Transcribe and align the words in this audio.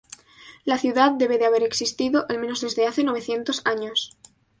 La 0.65 0.79
ciudad 0.79 1.11
debe 1.11 1.37
de 1.37 1.45
haber 1.45 1.61
existido 1.61 2.25
al 2.27 2.39
menos 2.39 2.61
desde 2.61 2.87
hace 2.87 3.03
novecientos 3.03 3.61
años. 3.65 4.17